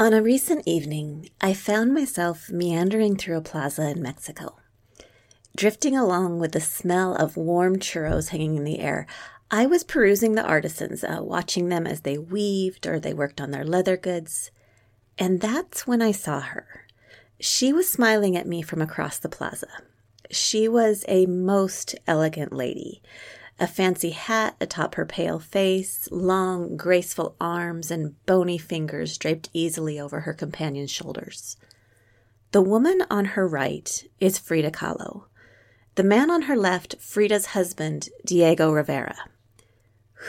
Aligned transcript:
On 0.00 0.14
a 0.14 0.22
recent 0.22 0.62
evening, 0.66 1.28
I 1.42 1.52
found 1.52 1.92
myself 1.92 2.48
meandering 2.48 3.16
through 3.16 3.36
a 3.36 3.42
plaza 3.42 3.90
in 3.90 4.00
Mexico. 4.00 4.56
Drifting 5.54 5.94
along 5.94 6.38
with 6.38 6.52
the 6.52 6.60
smell 6.62 7.14
of 7.16 7.36
warm 7.36 7.76
churros 7.76 8.30
hanging 8.30 8.56
in 8.56 8.64
the 8.64 8.78
air, 8.78 9.06
I 9.50 9.66
was 9.66 9.84
perusing 9.84 10.36
the 10.36 10.42
artisans, 10.42 11.04
uh, 11.04 11.18
watching 11.20 11.68
them 11.68 11.86
as 11.86 12.00
they 12.00 12.16
weaved 12.16 12.86
or 12.86 12.98
they 12.98 13.12
worked 13.12 13.42
on 13.42 13.50
their 13.50 13.62
leather 13.62 13.98
goods. 13.98 14.50
And 15.18 15.42
that's 15.42 15.86
when 15.86 16.00
I 16.00 16.12
saw 16.12 16.40
her. 16.40 16.86
She 17.38 17.70
was 17.70 17.86
smiling 17.86 18.38
at 18.38 18.48
me 18.48 18.62
from 18.62 18.80
across 18.80 19.18
the 19.18 19.28
plaza. 19.28 19.68
She 20.30 20.66
was 20.66 21.04
a 21.08 21.26
most 21.26 21.94
elegant 22.06 22.54
lady 22.54 23.02
a 23.60 23.66
fancy 23.66 24.10
hat 24.10 24.56
atop 24.60 24.94
her 24.94 25.04
pale 25.04 25.38
face, 25.38 26.08
long, 26.10 26.76
graceful 26.76 27.36
arms, 27.38 27.90
and 27.90 28.14
bony 28.24 28.56
fingers 28.56 29.18
draped 29.18 29.50
easily 29.52 30.00
over 30.00 30.20
her 30.20 30.32
companion's 30.32 30.90
shoulders. 30.90 31.58
The 32.52 32.62
woman 32.62 33.02
on 33.10 33.26
her 33.26 33.46
right 33.46 34.02
is 34.18 34.38
Frida 34.38 34.70
Kahlo. 34.70 35.24
The 35.94 36.02
man 36.02 36.30
on 36.30 36.42
her 36.42 36.56
left, 36.56 36.96
Frida's 36.98 37.46
husband, 37.46 38.08
Diego 38.24 38.72
Rivera. 38.72 39.16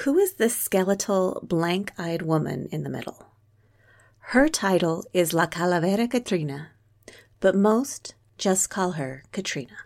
Who 0.04 0.18
is 0.18 0.34
this 0.34 0.56
skeletal, 0.56 1.40
blank 1.44 1.94
eyed 1.98 2.22
woman 2.22 2.68
in 2.72 2.84
the 2.84 2.90
middle? 2.90 3.28
Her 4.20 4.50
title 4.50 5.06
is 5.14 5.34
La 5.34 5.48
Calavera 5.48 6.10
Catrina, 6.10 6.70
but 7.40 7.56
most 7.56 8.16
just 8.38 8.70
call 8.70 8.92
her 8.92 9.24
Catrina. 9.32 9.78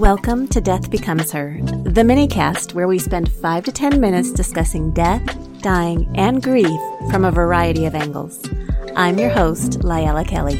Welcome 0.00 0.48
to 0.48 0.62
Death 0.62 0.90
Becomes 0.90 1.30
Her, 1.30 1.58
the 1.60 2.00
minicast 2.00 2.72
where 2.72 2.88
we 2.88 2.98
spend 2.98 3.30
5 3.30 3.64
to 3.64 3.70
10 3.70 4.00
minutes 4.00 4.32
discussing 4.32 4.92
death, 4.92 5.20
dying, 5.60 6.10
and 6.14 6.42
grief 6.42 6.80
from 7.10 7.26
a 7.26 7.30
variety 7.30 7.84
of 7.84 7.94
angles. 7.94 8.42
I'm 8.96 9.18
your 9.18 9.28
host, 9.28 9.80
Layla 9.80 10.26
Kelly. 10.26 10.56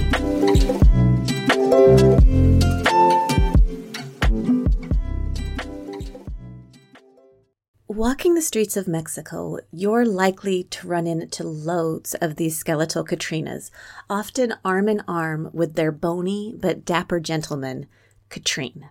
Walking 7.88 8.34
the 8.34 8.42
streets 8.42 8.76
of 8.76 8.86
Mexico, 8.86 9.56
you're 9.72 10.04
likely 10.04 10.64
to 10.64 10.86
run 10.86 11.06
into 11.06 11.44
loads 11.44 12.14
of 12.16 12.36
these 12.36 12.58
skeletal 12.58 13.06
Catrinas, 13.06 13.70
often 14.10 14.52
arm 14.66 14.86
in 14.86 15.02
arm 15.08 15.48
with 15.54 15.76
their 15.76 15.92
bony 15.92 16.54
but 16.60 16.84
dapper 16.84 17.18
gentleman, 17.18 17.86
Catrín. 18.28 18.90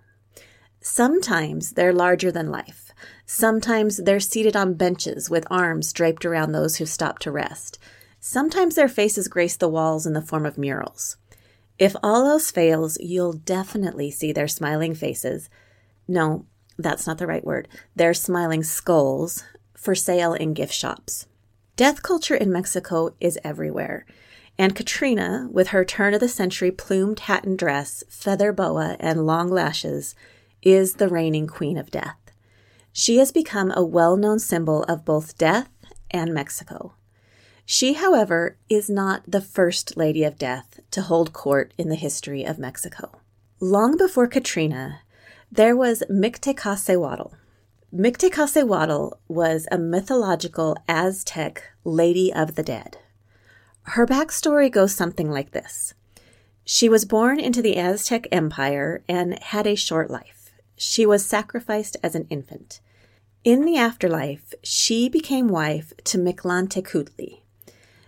Sometimes 0.82 1.72
they're 1.72 1.94
larger 1.94 2.32
than 2.32 2.52
life. 2.52 2.92
Sometimes 3.26 3.98
they're 3.98 4.20
seated 4.20 4.56
on 4.56 4.74
benches 4.74 5.30
with 5.30 5.48
arms 5.52 5.94
draped 5.94 6.26
around 6.26 6.52
those 6.52 6.78
who 6.78 6.86
stop 6.86 7.20
to 7.20 7.32
rest. 7.32 7.78
Sometimes 8.20 8.76
their 8.76 8.88
faces 8.88 9.28
grace 9.28 9.56
the 9.56 9.70
walls 9.70 10.06
in 10.06 10.14
the 10.14 10.22
form 10.22 10.46
of 10.46 10.58
murals. 10.58 11.18
If 11.78 11.96
all 12.04 12.26
else 12.26 12.52
fails, 12.52 12.98
you'll 13.00 13.34
definitely 13.34 14.12
see 14.12 14.32
their 14.32 14.48
smiling 14.48 14.94
faces. 14.94 15.50
No, 16.08 16.46
that's 16.78 17.08
not 17.08 17.18
the 17.18 17.28
right 17.28 17.44
word. 17.44 17.68
Their 17.96 18.14
smiling 18.14 18.64
skulls 18.64 19.44
for 19.76 19.96
sale 19.96 20.34
in 20.34 20.54
gift 20.54 20.74
shops. 20.74 21.26
Death 21.78 22.04
culture 22.04 22.36
in 22.36 22.52
Mexico 22.52 23.16
is 23.22 23.40
everywhere. 23.44 24.06
And 24.58 24.76
Catrina, 24.76 25.48
with 25.52 25.70
her 25.70 25.86
turn 25.86 26.14
of 26.14 26.20
the 26.20 26.28
century 26.28 26.72
plumed 26.72 27.22
hat 27.22 27.46
and 27.46 27.58
dress, 27.58 28.04
feather 28.10 28.52
boa, 28.52 28.98
and 29.00 29.26
long 29.26 29.50
lashes, 29.50 30.16
is 30.62 30.96
the 30.96 31.08
reigning 31.08 31.48
queen 31.48 31.78
of 31.78 31.92
death. 31.92 32.18
She 32.92 33.18
has 33.18 33.32
become 33.32 33.72
a 33.76 33.84
well 33.84 34.18
known 34.18 34.40
symbol 34.40 34.84
of 34.84 35.06
both 35.06 35.38
death 35.38 35.70
and 36.12 36.34
Mexico. 36.34 36.94
She, 37.66 37.94
however, 37.94 38.58
is 38.68 38.90
not 38.90 39.24
the 39.28 39.42
first 39.42 39.96
lady 39.96 40.24
of 40.24 40.40
death 40.40 40.80
to 40.92 41.04
hold 41.04 41.34
court 41.34 41.74
in 41.78 41.90
the 41.90 41.96
history 41.96 42.44
of 42.44 42.58
Mexico. 42.58 43.20
Long 43.60 43.96
before 43.96 44.28
Catrina, 44.28 45.02
there 45.52 45.76
was 45.76 46.04
Mictecacihuatl. 46.10 47.32
Mictecacihuatl 47.94 49.14
was 49.28 49.68
a 49.72 49.78
mythological 49.78 50.78
Aztec 50.88 51.64
lady 51.84 52.34
of 52.34 52.56
the 52.56 52.64
dead. 52.64 52.98
Her 53.84 54.06
backstory 54.06 54.72
goes 54.72 54.94
something 54.94 55.30
like 55.30 55.52
this 55.52 55.94
She 56.66 56.90
was 56.90 57.06
born 57.06 57.40
into 57.40 57.62
the 57.62 57.78
Aztec 57.78 58.28
Empire 58.32 59.04
and 59.08 59.38
had 59.44 59.68
a 59.68 59.76
short 59.76 60.10
life 60.10 60.39
she 60.80 61.06
was 61.06 61.26
sacrificed 61.26 61.98
as 62.02 62.16
an 62.16 62.26
infant. 62.30 62.80
In 63.44 63.66
the 63.66 63.76
afterlife, 63.76 64.54
she 64.64 65.10
became 65.10 65.50
wife 65.50 65.92
to 66.06 66.18
Mictlantecuhtli. 66.18 67.42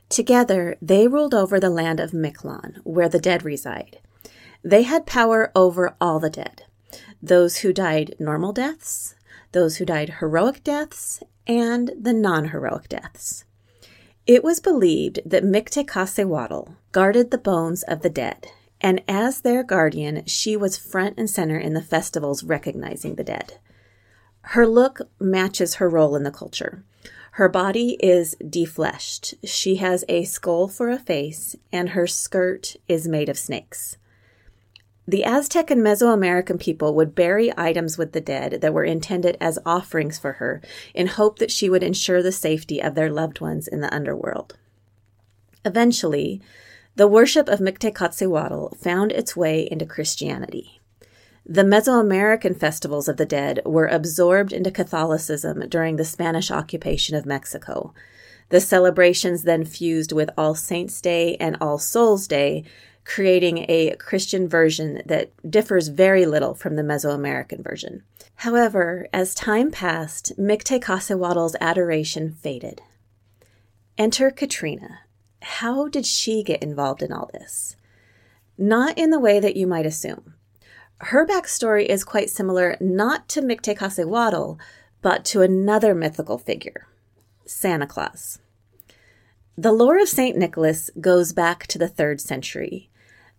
Together, 0.08 0.78
they 0.82 1.06
ruled 1.06 1.34
over 1.34 1.60
the 1.60 1.70
land 1.70 2.00
of 2.00 2.12
Mictlan, 2.12 2.78
where 2.84 3.10
the 3.10 3.20
dead 3.20 3.44
reside. 3.44 4.00
They 4.64 4.84
had 4.84 5.06
power 5.06 5.52
over 5.54 5.96
all 6.00 6.20
the 6.20 6.30
dead 6.30 6.64
those 7.24 7.58
who 7.58 7.72
died 7.72 8.16
normal 8.20 8.52
deaths, 8.52 9.16
those 9.52 9.78
who 9.78 9.86
died 9.86 10.16
heroic 10.20 10.64
deaths, 10.64 11.22
and 11.46 11.92
the 12.00 12.14
non 12.14 12.50
heroic 12.50 12.90
deaths. 12.90 13.44
It 14.26 14.44
was 14.44 14.60
believed 14.60 15.20
that 15.26 15.44
Mictecacihuatl 15.44 16.76
guarded 16.92 17.32
the 17.32 17.38
bones 17.38 17.84
of 17.84 18.02
the 18.02 18.10
dead 18.10 18.48
and 18.82 19.02
as 19.08 19.42
their 19.42 19.64
guardian, 19.64 20.26
she 20.26 20.58
was 20.58 20.78
front 20.78 21.18
and 21.18 21.30
center 21.30 21.58
in 21.58 21.74
the 21.74 21.82
festivals 21.82 22.44
recognizing 22.44 23.16
the 23.16 23.24
dead. 23.24 23.60
Her 24.42 24.68
look 24.68 25.02
matches 25.20 25.76
her 25.76 25.88
role 25.88 26.16
in 26.16 26.24
the 26.24 26.32
culture. 26.32 26.84
Her 27.34 27.48
body 27.48 27.98
is 28.02 28.36
defleshed. 28.44 29.36
She 29.44 29.76
has 29.76 30.04
a 30.10 30.26
skull 30.26 30.68
for 30.68 30.90
a 30.90 31.00
face, 31.00 31.56
and 31.72 31.90
her 31.90 32.08
skirt 32.08 32.76
is 32.88 33.08
made 33.08 33.30
of 33.30 33.38
snakes. 33.38 33.98
The 35.08 35.24
Aztec 35.24 35.72
and 35.72 35.82
Mesoamerican 35.82 36.60
people 36.60 36.94
would 36.96 37.16
bury 37.16 37.52
items 37.58 37.98
with 37.98 38.14
the 38.14 38.22
dead 38.22 38.62
that 38.62 38.74
were 38.74 38.84
intended 38.84 39.38
as 39.40 39.60
offerings 39.66 40.20
for 40.20 40.34
her 40.34 40.62
in 40.94 41.08
hope 41.08 41.40
that 41.40 41.52
she 41.52 41.70
would 41.70 41.84
ensure 41.84 42.22
the 42.22 42.32
safety 42.32 42.82
of 42.82 42.96
their 42.96 43.12
loved 43.12 43.42
ones 43.42 43.68
in 43.68 43.82
the 43.82 43.94
underworld. 43.94 44.58
Eventually, 45.66 46.42
the 46.96 47.08
worship 47.08 47.48
of 47.48 47.60
Mictecacihuatl 47.60 48.78
found 48.78 49.12
its 49.12 49.36
way 49.36 49.68
into 49.70 49.86
Christianity. 49.86 50.80
The 51.46 51.64
Mesoamerican 51.64 52.58
festivals 52.58 53.08
of 53.08 53.18
the 53.18 53.26
dead 53.26 53.62
were 53.66 53.88
absorbed 53.88 54.54
into 54.54 54.72
Catholicism 54.72 55.68
during 55.70 55.96
the 55.96 56.06
Spanish 56.06 56.52
occupation 56.52 57.16
of 57.16 57.26
Mexico. 57.26 57.94
The 58.50 58.62
celebrations 58.62 59.44
then 59.44 59.66
fused 59.66 60.12
with 60.12 60.30
All 60.38 60.54
Saints' 60.54 61.02
Day 61.02 61.38
and 61.38 61.58
All 61.60 61.80
Souls' 61.80 62.28
Day, 62.28 62.64
creating 63.06 63.66
a 63.68 63.96
Christian 63.96 64.48
version 64.48 65.02
that 65.06 65.32
differs 65.50 65.88
very 65.88 66.26
little 66.26 66.54
from 66.54 66.76
the 66.76 66.84
Mesoamerican 66.84 67.64
version. 67.64 68.04
However, 68.36 69.08
as 69.12 69.34
time 69.34 69.72
passed, 69.72 70.34
Mictecacihuatl's 70.38 71.56
adoration 71.60 72.32
faded. 72.32 72.82
Enter 73.98 74.30
Katrina, 74.32 75.00
how 75.42 75.88
did 75.88 76.06
she 76.06 76.44
get 76.44 76.64
involved 76.64 77.02
in 77.02 77.12
all 77.12 77.30
this? 77.34 77.76
Not 78.58 78.98
in 78.98 79.10
the 79.10 79.20
way 79.20 79.40
that 79.40 79.56
you 79.56 79.68
might 79.68 79.86
assume. 79.86 80.36
Her 81.00 81.26
backstory 81.26 81.86
is 81.86 82.04
quite 82.04 82.30
similar 82.30 82.78
not 82.80 83.28
to 83.30 83.42
Mictecacihuatl, 83.42 84.60
but 85.02 85.26
to 85.26 85.42
another 85.42 85.96
mythical 85.96 86.38
figure, 86.38 86.88
Santa 87.46 87.88
Claus. 87.88 88.40
The 89.58 89.72
lore 89.72 90.00
of 90.00 90.08
St. 90.08 90.38
Nicholas 90.38 90.92
goes 91.00 91.34
back 91.34 91.66
to 91.68 91.80
the 91.80 91.88
third 91.88 92.22
century, 92.22 92.90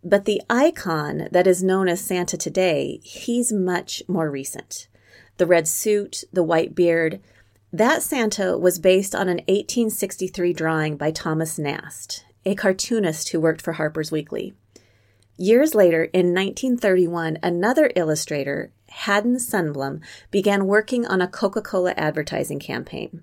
but 0.02 0.24
the 0.24 0.42
icon 0.50 1.28
that 1.30 1.46
is 1.46 1.62
known 1.62 1.88
as 1.88 2.00
Santa 2.00 2.36
today, 2.36 3.00
he's 3.04 3.52
much 3.52 4.02
more 4.08 4.28
recent. 4.28 4.88
The 5.36 5.46
red 5.46 5.68
suit, 5.68 6.24
the 6.32 6.42
white 6.42 6.74
beard, 6.74 7.20
that 7.72 8.02
Santa 8.02 8.58
was 8.58 8.78
based 8.78 9.14
on 9.14 9.28
an 9.28 9.38
1863 9.48 10.52
drawing 10.52 10.96
by 10.98 11.10
Thomas 11.10 11.58
Nast, 11.58 12.22
a 12.44 12.54
cartoonist 12.54 13.30
who 13.30 13.40
worked 13.40 13.62
for 13.62 13.72
Harper's 13.72 14.12
Weekly. 14.12 14.52
Years 15.38 15.74
later, 15.74 16.04
in 16.04 16.34
1931, 16.34 17.38
another 17.42 17.90
illustrator, 17.96 18.72
Haddon 18.90 19.36
Sundblom, 19.36 20.02
began 20.30 20.66
working 20.66 21.06
on 21.06 21.22
a 21.22 21.26
Coca 21.26 21.62
Cola 21.62 21.94
advertising 21.96 22.60
campaign. 22.60 23.22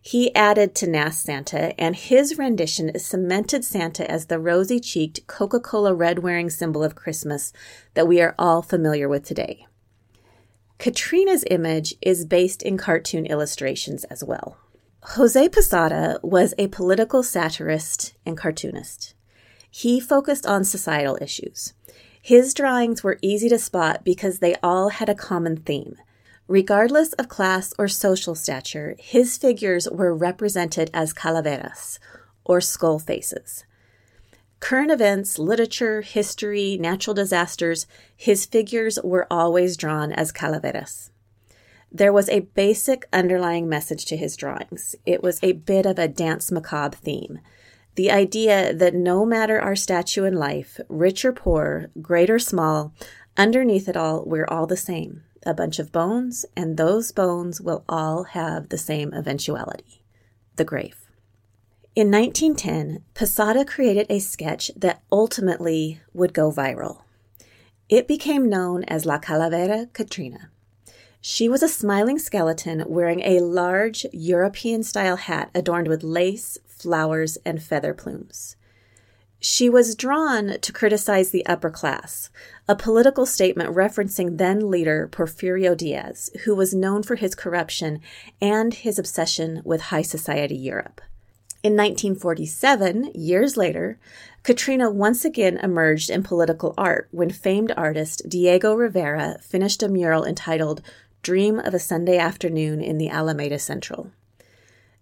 He 0.00 0.32
added 0.32 0.76
to 0.76 0.86
Nast 0.86 1.24
Santa, 1.24 1.78
and 1.78 1.96
his 1.96 2.38
rendition 2.38 2.88
is 2.90 3.04
cemented 3.04 3.64
Santa 3.64 4.08
as 4.08 4.26
the 4.26 4.38
rosy 4.38 4.78
cheeked 4.78 5.26
Coca 5.26 5.58
Cola 5.58 5.92
red 5.92 6.20
wearing 6.20 6.50
symbol 6.50 6.84
of 6.84 6.94
Christmas 6.94 7.52
that 7.94 8.06
we 8.06 8.20
are 8.20 8.36
all 8.38 8.62
familiar 8.62 9.08
with 9.08 9.24
today. 9.24 9.66
Katrina's 10.78 11.44
image 11.50 11.94
is 12.00 12.24
based 12.24 12.62
in 12.62 12.76
cartoon 12.78 13.26
illustrations 13.26 14.04
as 14.04 14.22
well. 14.22 14.58
Jose 15.02 15.48
Posada 15.48 16.20
was 16.22 16.54
a 16.56 16.68
political 16.68 17.22
satirist 17.22 18.14
and 18.24 18.36
cartoonist. 18.36 19.14
he 19.70 20.00
focused 20.00 20.46
on 20.46 20.64
societal 20.64 21.18
issues. 21.20 21.74
His 22.22 22.54
drawings 22.54 23.02
were 23.02 23.18
easy 23.22 23.48
to 23.48 23.58
spot 23.58 24.04
because 24.04 24.38
they 24.38 24.54
all 24.62 24.88
had 24.90 25.08
a 25.08 25.14
common 25.14 25.56
theme. 25.58 25.96
Regardless 26.46 27.12
of 27.14 27.28
class 27.28 27.74
or 27.78 27.88
social 27.88 28.34
stature, 28.34 28.96
his 28.98 29.36
figures 29.36 29.88
were 29.90 30.14
represented 30.14 30.90
as 30.94 31.12
calaveras, 31.12 31.98
or 32.44 32.60
skull 32.60 32.98
faces. 32.98 33.64
Current 34.60 34.90
events, 34.90 35.38
literature, 35.38 36.02
history, 36.02 36.76
natural 36.80 37.14
disasters, 37.14 37.86
his 38.16 38.44
figures 38.44 38.98
were 39.02 39.26
always 39.30 39.76
drawn 39.76 40.12
as 40.12 40.32
calaveras. 40.32 41.10
There 41.90 42.12
was 42.12 42.28
a 42.28 42.40
basic 42.40 43.06
underlying 43.12 43.68
message 43.68 44.04
to 44.06 44.16
his 44.16 44.36
drawings. 44.36 44.94
It 45.06 45.22
was 45.22 45.38
a 45.42 45.52
bit 45.52 45.86
of 45.86 45.98
a 45.98 46.08
danse 46.08 46.50
macabre 46.50 46.96
theme. 46.96 47.38
The 47.94 48.10
idea 48.10 48.74
that 48.74 48.94
no 48.94 49.24
matter 49.24 49.60
our 49.60 49.74
statue 49.74 50.24
in 50.24 50.34
life, 50.34 50.78
rich 50.88 51.24
or 51.24 51.32
poor, 51.32 51.90
great 52.02 52.28
or 52.28 52.38
small, 52.38 52.92
underneath 53.36 53.88
it 53.88 53.96
all, 53.96 54.24
we're 54.26 54.46
all 54.46 54.66
the 54.66 54.76
same 54.76 55.22
a 55.46 55.54
bunch 55.54 55.78
of 55.78 55.92
bones, 55.92 56.44
and 56.56 56.76
those 56.76 57.12
bones 57.12 57.60
will 57.60 57.84
all 57.88 58.24
have 58.24 58.68
the 58.68 58.78
same 58.78 59.14
eventuality 59.14 60.04
the 60.56 60.64
grave. 60.64 61.07
In 61.98 62.12
1910, 62.12 63.02
Posada 63.14 63.64
created 63.64 64.06
a 64.08 64.20
sketch 64.20 64.70
that 64.76 65.02
ultimately 65.10 66.00
would 66.14 66.32
go 66.32 66.52
viral. 66.52 67.02
It 67.88 68.06
became 68.06 68.48
known 68.48 68.84
as 68.84 69.04
La 69.04 69.18
Calavera 69.18 69.92
Catrina. 69.92 70.52
She 71.20 71.48
was 71.48 71.60
a 71.60 71.68
smiling 71.68 72.20
skeleton 72.20 72.84
wearing 72.86 73.22
a 73.22 73.40
large 73.40 74.06
European 74.12 74.84
style 74.84 75.16
hat 75.16 75.50
adorned 75.56 75.88
with 75.88 76.04
lace, 76.04 76.56
flowers, 76.68 77.36
and 77.44 77.60
feather 77.60 77.94
plumes. 77.94 78.54
She 79.40 79.68
was 79.68 79.96
drawn 79.96 80.60
to 80.60 80.72
criticize 80.72 81.30
the 81.30 81.44
upper 81.46 81.68
class, 81.68 82.30
a 82.68 82.76
political 82.76 83.26
statement 83.26 83.74
referencing 83.74 84.38
then 84.38 84.70
leader 84.70 85.08
Porfirio 85.10 85.76
Diaz, 85.76 86.30
who 86.44 86.54
was 86.54 86.72
known 86.72 87.02
for 87.02 87.16
his 87.16 87.34
corruption 87.34 88.00
and 88.40 88.72
his 88.72 89.00
obsession 89.00 89.62
with 89.64 89.90
high 89.90 90.02
society 90.02 90.54
Europe. 90.54 91.00
In 91.68 91.74
1947, 91.74 93.12
years 93.14 93.58
later, 93.58 93.98
Catrina 94.42 94.90
once 94.90 95.26
again 95.26 95.58
emerged 95.58 96.08
in 96.08 96.22
political 96.22 96.72
art 96.78 97.08
when 97.10 97.28
famed 97.28 97.74
artist 97.76 98.22
Diego 98.26 98.72
Rivera 98.72 99.36
finished 99.42 99.82
a 99.82 99.88
mural 99.90 100.24
entitled 100.24 100.80
Dream 101.20 101.58
of 101.58 101.74
a 101.74 101.78
Sunday 101.78 102.16
Afternoon 102.16 102.80
in 102.80 102.96
the 102.96 103.10
Alameda 103.10 103.58
Central. 103.58 104.10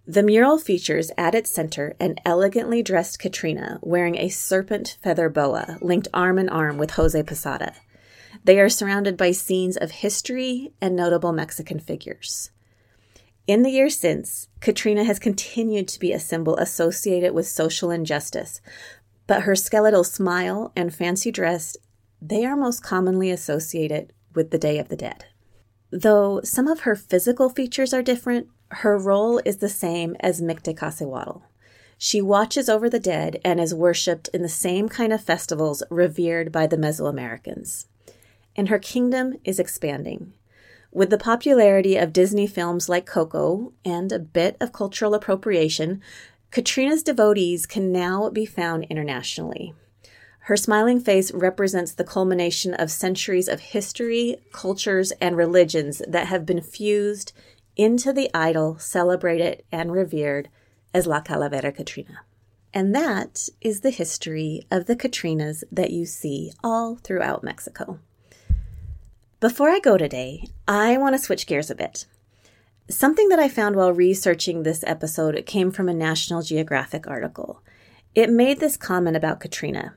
The 0.08 0.24
mural 0.24 0.58
features 0.58 1.12
at 1.16 1.36
its 1.36 1.52
center 1.52 1.94
an 2.00 2.16
elegantly 2.24 2.82
dressed 2.82 3.20
Catrina 3.20 3.78
wearing 3.80 4.16
a 4.16 4.28
serpent 4.28 4.98
feather 5.00 5.28
boa 5.28 5.78
linked 5.80 6.08
arm 6.12 6.36
in 6.36 6.48
arm 6.48 6.78
with 6.78 6.90
Jose 6.90 7.22
Posada. 7.22 7.74
They 8.42 8.58
are 8.58 8.68
surrounded 8.68 9.16
by 9.16 9.30
scenes 9.30 9.76
of 9.76 9.92
history 9.92 10.72
and 10.80 10.96
notable 10.96 11.32
Mexican 11.32 11.78
figures. 11.78 12.50
In 13.46 13.62
the 13.62 13.70
years 13.70 13.96
since, 13.96 14.48
Catrina 14.60 15.04
has 15.04 15.20
continued 15.20 15.86
to 15.88 16.00
be 16.00 16.12
a 16.12 16.18
symbol 16.18 16.56
associated 16.56 17.32
with 17.32 17.46
social 17.46 17.92
injustice, 17.92 18.60
but 19.28 19.42
her 19.42 19.54
skeletal 19.54 20.02
smile 20.02 20.72
and 20.74 20.92
fancy 20.92 21.30
dress, 21.30 21.76
they 22.20 22.44
are 22.44 22.56
most 22.56 22.82
commonly 22.82 23.30
associated 23.30 24.12
with 24.34 24.50
the 24.50 24.58
Day 24.58 24.78
of 24.78 24.88
the 24.88 24.96
Dead. 24.96 25.26
Though 25.90 26.40
some 26.42 26.66
of 26.66 26.80
her 26.80 26.96
physical 26.96 27.48
features 27.48 27.94
are 27.94 28.02
different, 28.02 28.48
her 28.70 28.98
role 28.98 29.40
is 29.44 29.58
the 29.58 29.68
same 29.68 30.16
as 30.18 30.42
Mictecacihuatl. 30.42 31.42
She 31.98 32.20
watches 32.20 32.68
over 32.68 32.90
the 32.90 32.98
dead 32.98 33.40
and 33.44 33.60
is 33.60 33.72
worshipped 33.72 34.28
in 34.34 34.42
the 34.42 34.48
same 34.48 34.88
kind 34.88 35.12
of 35.12 35.22
festivals 35.22 35.84
revered 35.88 36.50
by 36.50 36.66
the 36.66 36.76
Mesoamericans. 36.76 37.86
And 38.56 38.68
her 38.68 38.80
kingdom 38.80 39.36
is 39.44 39.60
expanding. 39.60 40.32
With 40.96 41.10
the 41.10 41.18
popularity 41.18 41.98
of 41.98 42.14
Disney 42.14 42.46
films 42.46 42.88
like 42.88 43.04
Coco 43.04 43.74
and 43.84 44.10
a 44.10 44.18
bit 44.18 44.56
of 44.62 44.72
cultural 44.72 45.12
appropriation, 45.12 46.00
Catrina's 46.50 47.02
devotees 47.02 47.66
can 47.66 47.92
now 47.92 48.30
be 48.30 48.46
found 48.46 48.84
internationally. 48.84 49.74
Her 50.48 50.56
smiling 50.56 51.00
face 51.00 51.30
represents 51.32 51.92
the 51.92 52.02
culmination 52.02 52.72
of 52.72 52.90
centuries 52.90 53.46
of 53.46 53.60
history, 53.60 54.38
cultures, 54.52 55.12
and 55.20 55.36
religions 55.36 56.00
that 56.08 56.28
have 56.28 56.46
been 56.46 56.62
fused 56.62 57.34
into 57.76 58.10
the 58.10 58.30
idol 58.32 58.78
celebrated 58.78 59.64
and 59.70 59.92
revered 59.92 60.48
as 60.94 61.06
La 61.06 61.20
Calavera 61.20 61.72
Catrina. 61.76 62.20
And 62.72 62.94
that 62.94 63.50
is 63.60 63.80
the 63.80 63.90
history 63.90 64.62
of 64.70 64.86
the 64.86 64.96
Catrinas 64.96 65.62
that 65.70 65.90
you 65.90 66.06
see 66.06 66.52
all 66.64 66.96
throughout 66.96 67.44
Mexico. 67.44 68.00
Before 69.38 69.68
I 69.68 69.80
go 69.80 69.98
today, 69.98 70.48
I 70.66 70.96
want 70.96 71.14
to 71.14 71.18
switch 71.20 71.46
gears 71.46 71.70
a 71.70 71.74
bit. 71.74 72.06
Something 72.88 73.28
that 73.28 73.38
I 73.38 73.50
found 73.50 73.76
while 73.76 73.92
researching 73.92 74.62
this 74.62 74.82
episode 74.86 75.44
came 75.44 75.70
from 75.70 75.90
a 75.90 75.94
National 75.94 76.40
Geographic 76.40 77.06
article. 77.06 77.62
It 78.14 78.30
made 78.30 78.60
this 78.60 78.78
comment 78.78 79.14
about 79.14 79.40
Catrina. 79.40 79.92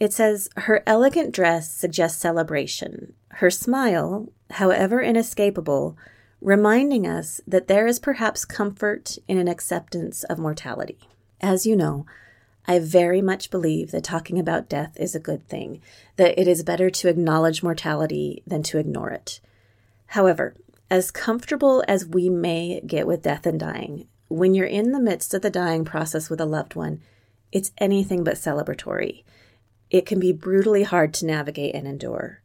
It 0.00 0.14
says, 0.14 0.48
Her 0.56 0.82
elegant 0.86 1.34
dress 1.34 1.70
suggests 1.70 2.22
celebration. 2.22 3.12
Her 3.32 3.50
smile, 3.50 4.32
however 4.52 5.02
inescapable, 5.02 5.98
reminding 6.40 7.06
us 7.06 7.42
that 7.46 7.68
there 7.68 7.86
is 7.86 8.00
perhaps 8.00 8.46
comfort 8.46 9.18
in 9.28 9.36
an 9.36 9.48
acceptance 9.48 10.24
of 10.24 10.38
mortality. 10.38 10.98
As 11.42 11.66
you 11.66 11.76
know, 11.76 12.06
I 12.66 12.78
very 12.78 13.20
much 13.20 13.50
believe 13.50 13.90
that 13.90 14.04
talking 14.04 14.38
about 14.38 14.68
death 14.68 14.96
is 14.96 15.14
a 15.14 15.20
good 15.20 15.48
thing, 15.48 15.80
that 16.16 16.38
it 16.38 16.46
is 16.46 16.62
better 16.62 16.90
to 16.90 17.08
acknowledge 17.08 17.62
mortality 17.62 18.42
than 18.46 18.62
to 18.64 18.78
ignore 18.78 19.10
it. 19.10 19.40
However, 20.06 20.54
as 20.90 21.10
comfortable 21.10 21.82
as 21.88 22.06
we 22.06 22.28
may 22.28 22.80
get 22.86 23.06
with 23.06 23.22
death 23.22 23.46
and 23.46 23.58
dying, 23.58 24.06
when 24.28 24.54
you're 24.54 24.66
in 24.66 24.92
the 24.92 25.00
midst 25.00 25.34
of 25.34 25.42
the 25.42 25.50
dying 25.50 25.84
process 25.84 26.30
with 26.30 26.40
a 26.40 26.46
loved 26.46 26.74
one, 26.74 27.00
it's 27.50 27.72
anything 27.78 28.24
but 28.24 28.34
celebratory. 28.34 29.24
It 29.90 30.06
can 30.06 30.20
be 30.20 30.32
brutally 30.32 30.84
hard 30.84 31.12
to 31.14 31.26
navigate 31.26 31.74
and 31.74 31.86
endure. 31.86 32.40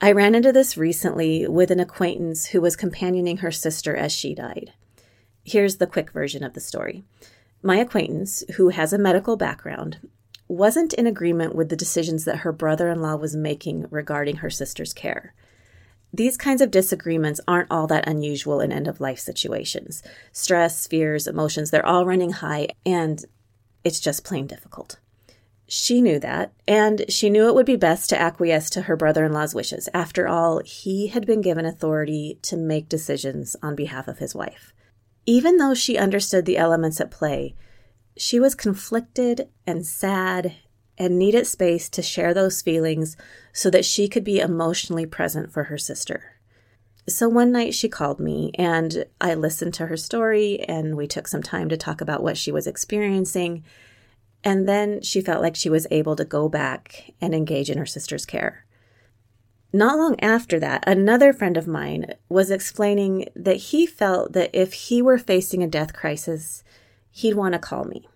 I 0.00 0.12
ran 0.12 0.34
into 0.34 0.52
this 0.52 0.78
recently 0.78 1.46
with 1.46 1.70
an 1.70 1.80
acquaintance 1.80 2.46
who 2.46 2.60
was 2.60 2.74
companioning 2.74 3.38
her 3.38 3.50
sister 3.50 3.94
as 3.94 4.12
she 4.12 4.34
died. 4.34 4.72
Here's 5.44 5.76
the 5.76 5.86
quick 5.86 6.10
version 6.10 6.42
of 6.42 6.54
the 6.54 6.60
story. 6.60 7.04
My 7.62 7.76
acquaintance, 7.76 8.42
who 8.56 8.70
has 8.70 8.92
a 8.92 8.98
medical 8.98 9.36
background, 9.36 9.98
wasn't 10.48 10.94
in 10.94 11.06
agreement 11.06 11.54
with 11.54 11.68
the 11.68 11.76
decisions 11.76 12.24
that 12.24 12.38
her 12.38 12.52
brother 12.52 12.88
in 12.88 13.02
law 13.02 13.16
was 13.16 13.36
making 13.36 13.86
regarding 13.90 14.36
her 14.36 14.50
sister's 14.50 14.92
care. 14.92 15.34
These 16.12 16.36
kinds 16.36 16.60
of 16.60 16.70
disagreements 16.70 17.40
aren't 17.46 17.70
all 17.70 17.86
that 17.86 18.08
unusual 18.08 18.60
in 18.60 18.72
end 18.72 18.88
of 18.88 19.00
life 19.00 19.20
situations. 19.20 20.02
Stress, 20.32 20.86
fears, 20.86 21.26
emotions, 21.26 21.70
they're 21.70 21.86
all 21.86 22.04
running 22.04 22.32
high, 22.32 22.68
and 22.84 23.24
it's 23.84 24.00
just 24.00 24.24
plain 24.24 24.46
difficult. 24.46 24.98
She 25.68 26.00
knew 26.00 26.18
that, 26.18 26.52
and 26.66 27.04
she 27.08 27.30
knew 27.30 27.46
it 27.46 27.54
would 27.54 27.66
be 27.66 27.76
best 27.76 28.10
to 28.10 28.20
acquiesce 28.20 28.70
to 28.70 28.82
her 28.82 28.96
brother 28.96 29.24
in 29.24 29.32
law's 29.32 29.54
wishes. 29.54 29.88
After 29.94 30.26
all, 30.26 30.62
he 30.64 31.08
had 31.08 31.26
been 31.26 31.42
given 31.42 31.64
authority 31.64 32.40
to 32.42 32.56
make 32.56 32.88
decisions 32.88 33.54
on 33.62 33.76
behalf 33.76 34.08
of 34.08 34.18
his 34.18 34.34
wife. 34.34 34.72
Even 35.30 35.58
though 35.58 35.74
she 35.74 35.96
understood 35.96 36.44
the 36.44 36.58
elements 36.58 37.00
at 37.00 37.12
play, 37.12 37.54
she 38.16 38.40
was 38.40 38.56
conflicted 38.56 39.48
and 39.64 39.86
sad 39.86 40.56
and 40.98 41.20
needed 41.20 41.46
space 41.46 41.88
to 41.90 42.02
share 42.02 42.34
those 42.34 42.62
feelings 42.62 43.16
so 43.52 43.70
that 43.70 43.84
she 43.84 44.08
could 44.08 44.24
be 44.24 44.40
emotionally 44.40 45.06
present 45.06 45.52
for 45.52 45.64
her 45.64 45.78
sister. 45.78 46.40
So 47.08 47.28
one 47.28 47.52
night 47.52 47.74
she 47.74 47.88
called 47.88 48.18
me 48.18 48.50
and 48.56 49.04
I 49.20 49.34
listened 49.34 49.72
to 49.74 49.86
her 49.86 49.96
story 49.96 50.62
and 50.62 50.96
we 50.96 51.06
took 51.06 51.28
some 51.28 51.44
time 51.44 51.68
to 51.68 51.76
talk 51.76 52.00
about 52.00 52.24
what 52.24 52.36
she 52.36 52.50
was 52.50 52.66
experiencing. 52.66 53.62
And 54.42 54.68
then 54.68 55.00
she 55.00 55.20
felt 55.20 55.42
like 55.42 55.54
she 55.54 55.70
was 55.70 55.86
able 55.92 56.16
to 56.16 56.24
go 56.24 56.48
back 56.48 57.12
and 57.20 57.36
engage 57.36 57.70
in 57.70 57.78
her 57.78 57.86
sister's 57.86 58.26
care. 58.26 58.66
Not 59.72 59.98
long 59.98 60.18
after 60.20 60.58
that, 60.58 60.82
another 60.86 61.32
friend 61.32 61.56
of 61.56 61.68
mine 61.68 62.14
was 62.28 62.50
explaining 62.50 63.28
that 63.36 63.56
he 63.56 63.86
felt 63.86 64.32
that 64.32 64.50
if 64.52 64.72
he 64.72 65.00
were 65.00 65.18
facing 65.18 65.62
a 65.62 65.68
death 65.68 65.92
crisis, 65.92 66.64
he'd 67.12 67.34
want 67.34 67.52
to 67.52 67.58
call 67.58 67.84
me. 67.84 68.08